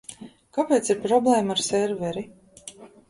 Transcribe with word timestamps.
Kāpēc 0.57 0.89
ir 0.93 0.97
problēma 1.03 1.57
ar 1.57 1.61
serveri? 1.67 2.25